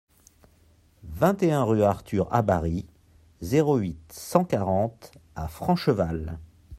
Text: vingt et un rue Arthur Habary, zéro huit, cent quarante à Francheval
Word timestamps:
vingt 1.03 1.43
et 1.43 1.51
un 1.51 1.63
rue 1.63 1.83
Arthur 1.83 2.27
Habary, 2.33 2.87
zéro 3.41 3.77
huit, 3.77 3.99
cent 4.11 4.43
quarante 4.45 5.11
à 5.35 5.47
Francheval 5.47 6.39